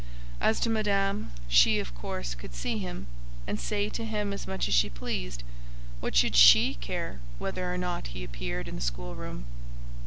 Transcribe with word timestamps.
As 0.39 0.59
to 0.61 0.69
Madame, 0.71 1.29
she 1.47 1.77
of 1.77 1.93
course 1.93 2.33
could 2.33 2.55
see 2.55 2.79
him, 2.79 3.05
and 3.45 3.59
say 3.59 3.87
to 3.89 4.03
him 4.03 4.33
as 4.33 4.47
much 4.47 4.67
as 4.67 4.73
she 4.73 4.89
pleased. 4.89 5.43
What 5.99 6.15
should 6.15 6.35
she 6.35 6.73
care 6.73 7.19
whether 7.37 7.71
or 7.71 7.77
not 7.77 8.07
he 8.07 8.23
appeared 8.23 8.67
in 8.67 8.73
the 8.75 8.81
schoolroom? 8.81 9.45